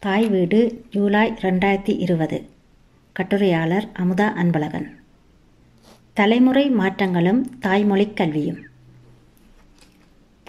[0.00, 2.48] தாய் வீடு ஜூலை ரெண்டாயிரத்தி இருபது.
[3.12, 4.86] கட்டுரையாளர் அமுதா அன்பழகன்.
[6.12, 8.56] தலைமுறை மாற்றங்களும் தாய்மொழிக் கல்வியும்.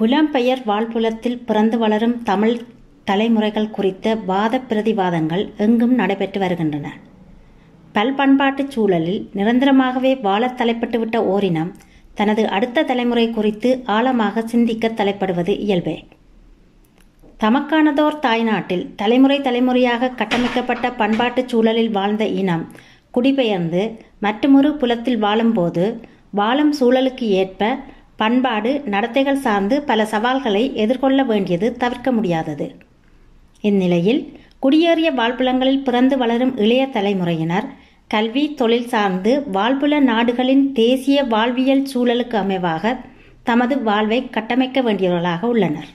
[0.02, 2.62] புலம்பெயர் வாழ்புலத்தில் பிறந்து வளரும் தமிழ்
[3.04, 6.98] தலைமுறைகள் குறித்த வாத பிரதிவாதங்கள் எங்கும் நடைபெற்று வருகின்றன.
[7.94, 11.74] பல்பண்பாட்டுச் சூழலில் நிரந்தரமாகவே வாழத் தலைப்பட்டுவிட்ட ஓரினம்
[12.14, 16.06] தனது அடுத்த தலைமுறை குறித்து ஆழமாக சிந்திக்க தலைப்படுவது இயல்பே.
[17.40, 22.66] தமக்கானதோர் தாய்நாட்டில் தலைமுறை தலைமுறையாக கட்டமைக்கப்பட்ட பண்பாட்டுச் சூழலில் வாழ்ந்த இனம்
[23.12, 23.82] குடிபெயர்ந்து
[24.20, 25.86] மற்றுமொரு புலத்தில் வாழும்போது
[26.32, 27.70] வாழும் சூழலுக்கு ஏற்ப
[28.16, 32.68] பண்பாடு நடத்தைகள் சார்ந்து பல சவால்களை எதிர்கொள்ள வேண்டியது தவிர்க்க முடியாதது.
[33.62, 34.22] இந்நிலையில்
[34.62, 37.68] குடியேறிய வாழ்புலங்களில் பிறந்து வளரும் இளைய தலைமுறையினர்
[38.08, 42.94] கல்வி தொழில் சார்ந்து வாழ்புல நாடுகளின் தேசிய வாழ்வியல் சூழலுக்கு அமைவாக
[43.44, 45.90] தமது வாழ்வை கட்டமைக்க வேண்டியவர்களாக உள்ளனர்.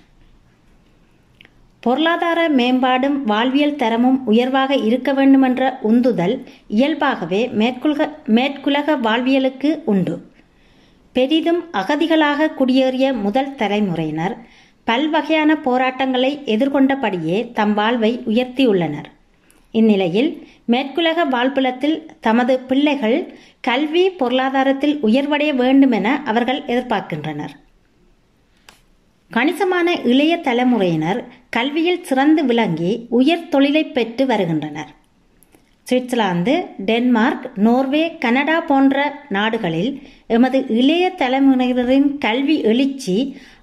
[1.84, 6.34] பொருளாதார மேம்பாடும் வாழ்வியல் தரமும் உயர்வாக இருக்க வேண்டுமென்ற உந்துதல்
[6.68, 10.14] இயல்பாகவே மேற்குலக மேற்குலக வாழ்வியலுக்கு உண்டு.
[11.16, 14.36] பெரிதும் அகதிகளாக குடியேறிய முதல் தலைமுறையினர்
[14.86, 19.10] பல்வகையான போராட்டங்களை எதிர்கொண்டபடியே தம் வாழ்வை உயர்த்தியுள்ளனர்.
[19.74, 20.30] இந்நிலையில்
[20.68, 23.18] மேற்குலக வாழ்புலத்தில் தமது பிள்ளைகள்
[23.60, 27.54] கல்வி பொருளாதாரத்தில் உயர்வடைய வேண்டுமென அவர்கள் எதிர்பார்க்கின்றனர்.
[29.30, 34.90] கணிசமான இளைய தலைமுறையினர் கல்வியில் சிறந்து விளங்கி உயர் தொழிலை பெற்று வருகின்றனர்.
[35.86, 43.16] சுவிட்சர்லாந்து டென்மார்க் நோர்வே கனடா போன்ற நாடுகளில் எமது இளைய தலைமுறையினரின் கல்வி எழுச்சி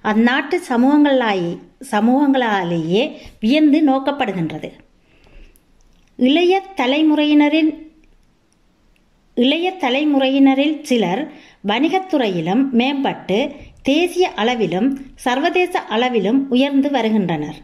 [0.04, 1.48] அந்நாட்டு சமூகங்களாய்
[1.90, 3.02] சமூகங்களாலேயே
[3.40, 4.70] வியந்து நோக்கப்படுகின்றது.
[6.16, 7.72] இளைய தலைமுறையினரின்
[9.34, 11.32] இளைய தலைமுறையினரில் சிலர்
[11.68, 13.38] வணிகத்துறையிலும் மேம்பட்டு
[13.82, 17.56] தேசிய அளவிலும் சர்வதேச அளவிலும் உயர்ந்து வருகின்றனர்.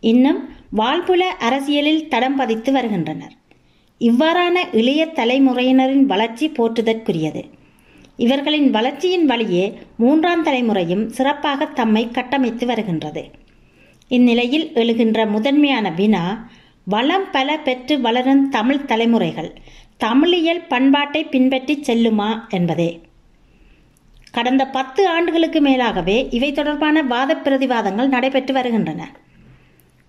[0.00, 3.32] இன்னும் வாழ்புல அரசியலில் தடம் பதித்து வருகின்றனர்.
[4.00, 7.42] இவ்வாறான இளைய தலைமுறையினரின் வளர்ச்சி போற்றுதற்குரியது.
[8.16, 13.30] இவர்களின் வளர்ச்சியின் வழியே மூன்றாம் தலைமுறையும் சிறப்பாக தம்மை கட்டமைத்து வருகின்றது.
[14.08, 16.50] இந்நிலையில் எழுகின்ற முதன்மையான வினா
[16.84, 19.52] வளம் பல பெற்று வளரும் தமிழ் தலைமுறைகள்
[20.04, 22.90] தமிழியல் பண்பாட்டை பின்பற்றி செல்லுமா என்பதே.
[24.30, 29.08] கடந்த பத்து ஆண்டுகளுக்கு மேலாகவே இவை தொடர்பான வாத பிரதிவாதங்கள் நடைபெற்று வருகின்றன.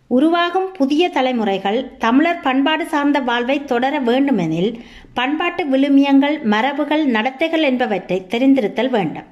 [0.08, 4.82] உருவாகும் புதிய தலைமுறைகள் தமிழர் பண்பாடு சார்ந்த வாழ்வை தொடர வேண்டுமெனில்
[5.14, 9.24] பண்பாட்டு விழுமியங்கள் மரபுகள் நடத்தைகள் என்பவற்றை தெரிந்திருத்தல் வேண்டும்.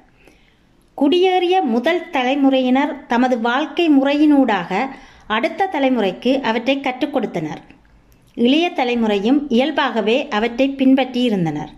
[0.96, 4.88] குடியேறிய முதல் தலைமுறையினர் தமது வாழ்க்கை முறையினூடாக
[5.26, 7.60] அடுத்த தலைமுறைக்கு அவற்றை கற்றுக் கொடுத்தனர்.
[8.34, 11.72] இளைய தலைமுறையும் இயல்பாகவே அவற்றை பின்பற்றியிருந்தனர்.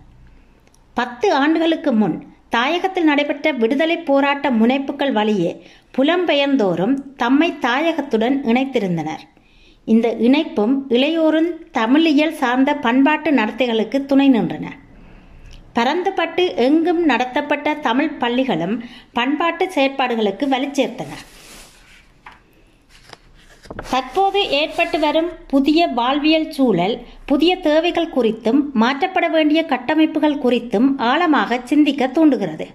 [0.93, 5.51] பத்து ஆண்டுகளுக்கு முன் தாயகத்தில் நடைபெற்ற விடுதலை போராட்ட முனைப்புகள் வழியே
[5.97, 9.23] புலம்பெயர்ந்தோரும் தம்மை தாயகத்துடன் இணைத்திருந்தனர்.
[9.85, 14.65] இந்த இணைப்பும் இளையோரும் தமிழியல் சார்ந்த பண்பாட்டு நடத்தைகளுக்கு துணை நின்றன.
[15.77, 18.75] பரந்துபட்டு எங்கும் நடத்தப்பட்ட தமிழ் பள்ளிகளும்
[19.13, 21.11] பண்பாட்டு செயற்பாடுகளுக்கு வலுச்சேர்த்தன
[23.75, 32.07] தற்போது ஏற்பட்டு வரும் புதிய வாழ்வியல் சூழல் புதிய தேவைகள் குறித்தும் மாற்றப்பட வேண்டிய கட்டமைப்புகள் குறித்தும் ஆழமாக சிந்திக்க
[32.07, 32.67] தூண்டுகிறது.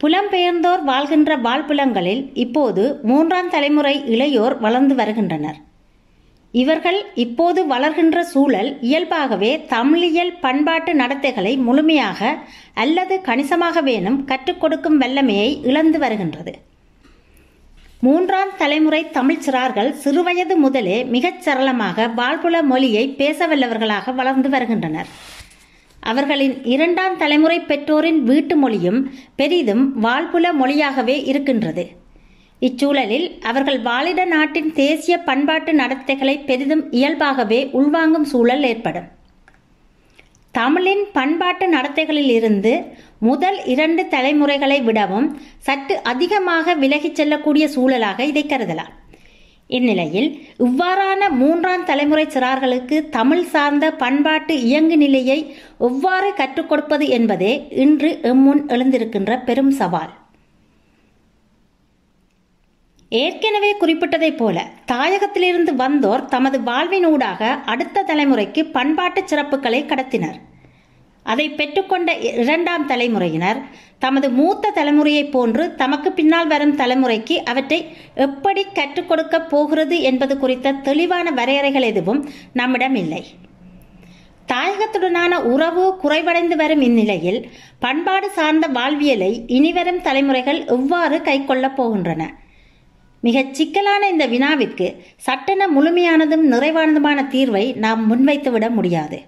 [0.00, 5.58] புலம்பெயர்ந்தோர் வாழ்கின்ற வாழ்புலங்களில் இப்போது மூன்றாம் தலைமுறை இளையோர் வளர்ந்து வருகின்றனர்.
[6.52, 12.36] இவர்கள் இப்போது வளர்கின்ற சூழல் இயல்பாகவே தமிழியல் பண்பாட்டு நடத்தைகளை முழுமையாக
[12.74, 16.54] அல்லது கணிசமாக வேணும் கற்றுக் கொடுக்கும் வல்லமையை இழந்து வருகின்றது.
[18.04, 25.06] மூன்றாம் தலைமுறை தமிழ் சிறார்கள் சிறுவயது முதலே மிகச் சரளமாக வாழ்புல மொழியை பேச வல்லவர்களாக வளர்ந்து வருகின்றனர்.
[26.00, 29.00] அவர்களின் இரண்டாம் தலைமுறை பெற்றோரின் வீட்டு மொழியும்
[29.36, 31.84] பெரிதும் வாழ்புல மொழியாகவே இருக்கின்றது.
[32.60, 39.08] இச்சூழலில் அவர்கள் வாழிட நாட்டின் தேசிய பண்பாட்டு நடத்தைகளை பெரிதும் இயல்பாகவே உள்வாங்கும் சூழல் ஏற்படும்.
[40.50, 42.72] தமிழின் பண்பாட்டு நடத்தைகளில் இருந்து
[43.18, 48.92] முதல் இரண்டு தலைமுறைகளை விடவும் சற்று அதிகமாக விலகிச் செல்லக்கூடிய சூழலாக இதை கருதலாம்.
[49.66, 58.18] இந்நிலையில் இவ்வாறான மூன்றாம் தலைமுறை சிறார்களுக்கு தமிழ் சார்ந்த பண்பாட்டு இயங்கு நிலையை எவ்வாறு கற்றுக் கொடுப்பது என்பதே இன்று
[58.22, 60.12] எம்முன் எழுந்திருக்கின்ற பெரும் சவால்.
[63.08, 70.40] ஏற்கனவே குறிப்பிட்டதைப் போல தாயகத்திலிருந்து வந்தோர் தமது வாழ்வினூடாக அடுத்த தலைமுறைக்கு பண்பாட்டு சிறப்புகளை கடத்தினர்.
[71.24, 72.10] அதை பெற்றுக்கொண்ட
[72.42, 73.60] இரண்டாம் தலைமுறையினர்
[73.98, 77.78] தமது மூத்த தலைமுறையைப் போன்று தமக்கு பின்னால் வரும் தலைமுறைக்கு அவற்றை
[78.14, 82.20] எப்படி கற்றுக் கொடுக்க போகிறது என்பது குறித்த தெளிவான வரையறைகள் எதுவும்
[82.52, 83.22] நம்மிடம் இல்லை.
[84.52, 92.22] தாயகத்துடனான உறவு குறைவடைந்து வரும் இந்நிலையில் பண்பாடு சார்ந்த வாழ்வியலை இனிவரும் தலைமுறைகள் எவ்வாறு கைக்கொள்ளப் போகின்றன?
[93.20, 99.20] மிகச் சிக்கலான இந்த வினாவிற்கு சட்டென முழுமையானதும் நிறைவானதுமான தீர்வை நாம் முன்வைத்துவிட முடியாது.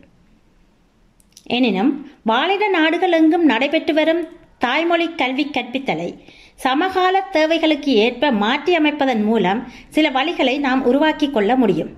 [1.46, 4.22] எனினும் வாழிட நாடுகள் எங்கும் நடைபெற்று வரும்
[4.58, 6.18] தாய்மொழி கல்வி கற்பித்தலை
[6.54, 11.90] சமகால தேவைகளுக்கு ஏற்ப மாற்றி அமைப்பதன் மூலம் சில வழிகளை நாம் உருவாக்கிக் கொள்ள முடியும்.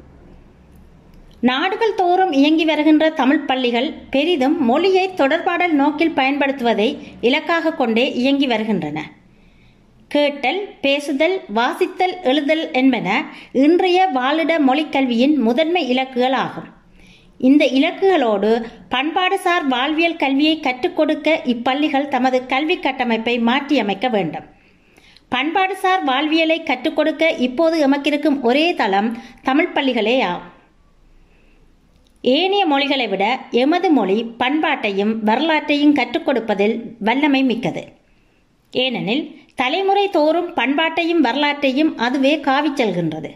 [1.40, 8.98] நாடுகள் தோறும் இயங்கி வருகின்ற தமிழ் பள்ளிகள் பெரிதும் மொழியை தொடர்பாடல் நோக்கில் பயன்படுத்துவதை இலக்காக கொண்டே இயங்கி வருகின்றன.
[10.08, 16.68] கேட்டல் பேசுதல் வாசித்தல் எழுதல் என்பன இன்றைய வாழிட மொழிக்கல்வியின் முதன்மை இலக்குகள் ஆகும்
[17.38, 18.50] இந்த இலக்குகளோடு
[18.90, 24.46] பண்பாடுசார் வாழ்வியல் கல்வியை கற்றுக் கொடுக்க இப்பள்ளிகள் தமது கல்வி கட்டமைப்பை மாற்றியமைக்க வேண்டும்.
[25.30, 30.56] பண்பாடுசார் வாழ்வியலை கற்றுக் கொடுக்க இப்போது எமக்கிருக்கும் ஒரே தளம் தமிழ் பள்ளிகளே ஆகும்
[32.22, 37.84] ஏனைய மொழிகளை விட எமது மொழி பண்பாட்டையும் வரலாற்றையும் கற்றுக் கொடுப்பதில் வல்லமை மிக்கது.
[38.70, 43.30] ஏனெனில் தலைமுறை தோறும் பண்பாட்டையும் வரலாற்றையும் அதுவே காவிச் செல்கின்றது.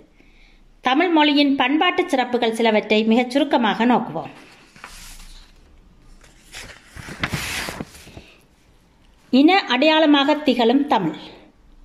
[0.82, 4.30] தமிழ் மொழியின் பண்பாட்டு சிறப்புகள் சிலவற்றை மிகச் சுருக்கமாக நோக்குவோம்.
[9.30, 11.14] இன அடையாளமாக திகழும் தமிழ்.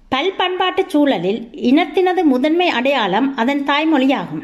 [0.10, 4.44] பல்பண்பாட்டு சூழலில் இனத்தினது முதன்மை அடையாளம் அதன் தாய்மொழியாகும்.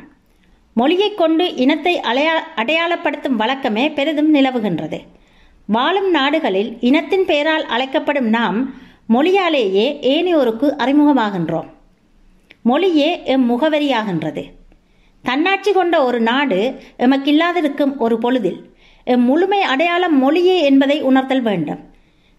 [0.74, 5.00] மொழியைக் கொண்டு இனத்தை அடையா அடையாளப்படுத்தும் வழக்கமே பெரிதும் நிலவுகின்றது.
[5.66, 8.74] வாழும் நாடுகளில் இனத்தின் பெயரால் அழைக்கப்படும் நாம்
[9.06, 11.82] மொழியாலேயே ஏனையோருக்கு அறிமுகமாகின்றோம்.
[12.64, 14.52] மொழியே எம் முகவரியாகின்றது.
[15.22, 18.60] தன்னாட்சி கொண்ட ஒரு நாடு எமக்கில்லாதிருக்கும் ஒரு பொழுதில்
[19.04, 21.92] எம் முழுமை அடையாளம் மொழியே என்பதை உணர்த்தல் வேண்டும்.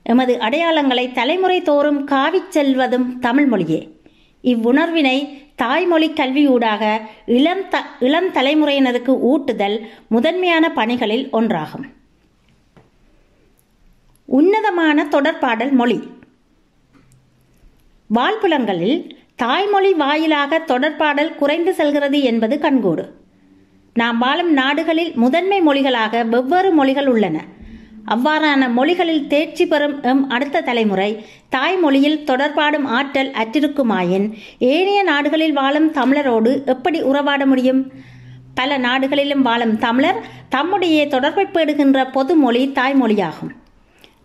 [0.03, 3.89] எமது அடையாளங்களை தலைமுறை தோறும் காவிச் செல்வதும் தமிழ் மொழியே.
[4.43, 11.87] இவ்வுணர்வினை தாய்மொழி கல்வியூடாக இளம் த இளம் தலைமுறையினருக்கு ஊட்டுதல் முதன்மையான பணிகளில் ஒன்றாகும்.
[14.25, 16.01] உன்னதமான தொடர்பாடல் மொழி.
[18.15, 23.05] வாழ்ப்புலங்களில் தாய்மொழி வாயிலாக தொடர்பாடல் குறைந்து செல்கிறது என்பது கண்கூடு.
[23.95, 27.45] நாம் வாழும் நாடுகளில் முதன்மை மொழிகளாக வெவ்வேறு மொழிகள் உள்ளன.
[28.09, 36.67] அவ்வாறான மொழிகளில் தேர்ச்சி பெறும் எம் அடுத்த தலைமுறை தாய்மொழியில் தொடர்பாடும் ஆற்றல் அற்றிருக்குமாயின் ஏனைய நாடுகளில் வாழும் தமிழரோடு
[36.67, 37.93] எப்படி உறவாட முடியும்?
[38.55, 43.53] பல நாடுகளிலும் வாழும் தமிழர் தம்முடைய தொடர்பை பேடுகின்ற பொது மொழி தாய்மொழியாகும்.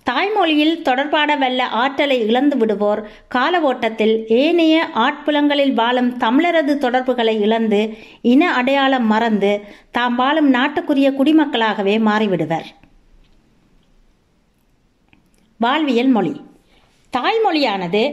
[0.03, 3.09] தாய்மொழியில் தொடர்பாட வல்ல ஆற்றலை இழந்து விடுவோர்.
[3.27, 9.61] கால ஓட்டத்தில் ஏனைய ஆட்புலங்களில் வாழும் தமிழரது தொடர்புகளை இழந்து இன அடையாளம் மறந்து
[9.91, 12.67] தாம் வாழும் நாட்டுக்குரிய குடிமக்களாகவே மாறிவிடுவர்.
[15.57, 16.41] வாழ்வியல் மொழி.
[17.17, 18.03] தாய்மொழியானது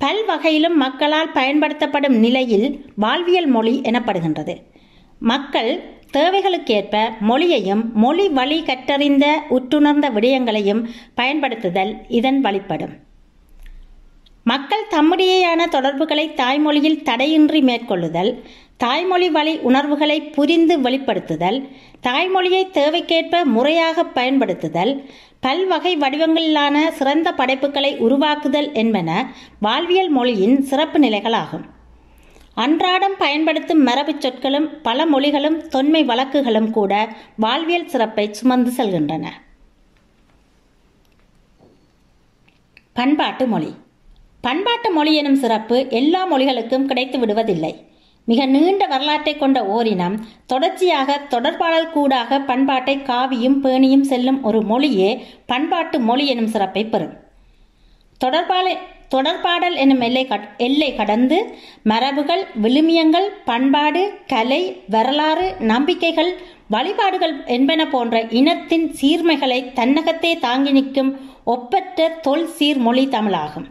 [0.00, 4.54] பல்வகையிலும் மக்களால் பயன்படுத்தப்படும் நிலையில் வாழ்வியல் மொழி எனப்படுகின்றது.
[5.18, 5.82] மக்கள்
[6.16, 6.96] தேவைகளுக்கேற்ப
[7.28, 10.82] மொழியையும் மொழி வழி கற்றறிந்த உற்றுணர்ந்த விடயங்களையும்
[11.14, 12.94] பயன்படுத்துதல் இதன் வழிப்படும்.
[14.44, 18.30] மக்கள் தம்முடையேயான தொடர்புகளை தாய்மொழியில் தடையின்றி மேற்கொள்ளுதல்
[18.76, 21.58] தாய்மொழி வழி உணர்வுகளை புரிந்து வெளிப்படுத்துதல்
[22.02, 24.92] தாய்மொழியை தேவைக்கேற்ப முறையாக பயன்படுத்துதல்
[25.40, 29.10] பல்வகை வடிவங்களிலான சிறந்த படைப்புகளை உருவாக்குதல் என்பன
[29.60, 31.64] வாழ்வியல் மொழியின் சிறப்பு நிலைகளாகும்.
[32.54, 39.28] அன்றாடம் பயன்படுத்தும் மரபுச் சொற்களும் பல மொழிகளும் தொன்மை வழக்குகளும் கூட வாழ்வியல் சிறப்பை சுமந்து செல்கின்றன.
[42.92, 43.74] பண்பாட்டு மொழி.
[44.40, 47.74] பண்பாட்டு மொழி எனும் சிறப்பு எல்லா மொழிகளுக்கும் கிடைத்து விடுவதில்லை.
[48.24, 56.00] மிக நீண்ட வரலாற்றை கொண்ட ஓரினம் தொடர்ச்சியாக தொடர்பாளர் கூடாக பண்பாட்டை காவியும் பேணியும் செல்லும் ஒரு மொழியே பண்பாட்டு
[56.00, 57.12] மொழி எனும் சிறப்பை பெறும்.
[58.18, 58.78] தொடர்பாளர்
[59.12, 66.36] தொடர்பாடல் எனும் எல்லை எல்லை கடந்து மரபுகள் விழுமியங்கள் பண்பாடு கலை வரலாறு நம்பிக்கைகள்
[66.68, 73.64] வழிபாடுகள் என்பன போன்ற இனத்தின் சீர்மைகளை தன்னகத்தே தாங்கி நிற்கும் ஒப்பற்ற தொல் சீர்மொழி தமிழாகும்.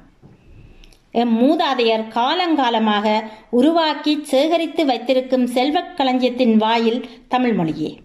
[1.12, 7.98] எம் மூதாதையர் காலங்காலமாக உருவாக்கி சேகரித்து வைத்திருக்கும் செல்வக் களஞ்சியத்தின் வாயில் தமிழ் மொழியே.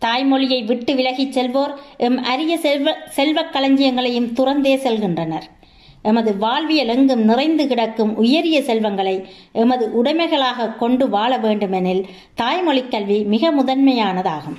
[0.00, 5.42] தாய்மொழியை விட்டு விலகிச் செல்வோர் எம் அரிய செல்வ செல்வக் களஞ்சியங்களையும் துறந்தே செல்கின்றனர்.
[6.02, 13.52] எமது வாழ்வியல் எங்கும் நிறைந்து கிடக்கும் உயரிய செல்வங்களை எமது உடைமைகளாக கொண்டு வாழ வேண்டுமெனில் தாய்மொழிக் கல்வி மிக
[13.52, 14.58] முதன்மையானதாகும்.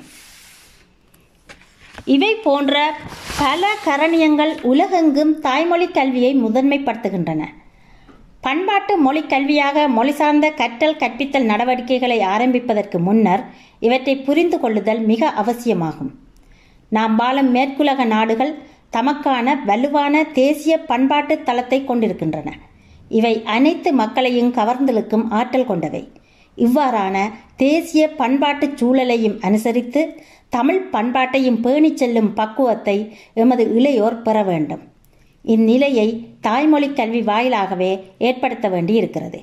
[2.05, 2.93] இவை போன்ற
[3.39, 7.46] பல கரணியங்கள் உலகெங்கும் தாய்மொழி கல்வியை முதன்மைப்படுத்துகின்றன.
[8.41, 13.43] பண்பாட்டு மொழி கல்வியாக மொழி சார்ந்த கற்றல் கற்பித்தல் நடவடிக்கைகளை ஆரம்பிப்பதற்கு முன்னர்
[13.79, 16.12] இவற்றை புரிந்து கொள்ளுதல் மிக அவசியமாகும்.
[16.89, 22.50] நாம் வாழும் மேற்குலக நாடுகள் தமக்கான வலுவான தேசிய பண்பாட்டு தளத்தை கொண்டிருக்கின்றன.
[23.10, 26.03] இவை அனைத்து மக்களையும் கவர்ந்தெழுக்கும் ஆற்றல் கொண்டவை.
[26.58, 27.17] இவ்வாறான
[27.55, 30.01] தேசிய பண்பாட்டு சூழலையும் அனுசரித்து
[30.50, 32.98] தமிழ் பண்பாட்டையும் பேணிச் செல்லும் பக்குவத்தை
[33.34, 34.84] எமது இளையோர் பெற வேண்டும்.
[35.46, 36.08] இந்நிலையை
[36.41, 39.39] தாய்மொழி கல்வி வாயிலாகவே ஏற்படுத்த வேண்டியிருக்கிறது.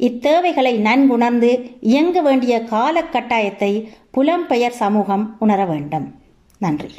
[0.00, 3.72] இத்தேவைகளை நன்குணர்ந்து இயங்க வேண்டிய காலக்கட்டாயத்தை
[4.16, 6.06] புலம்பெயர் சமூகம் உணர வேண்டும்.
[6.58, 6.90] நன்றி.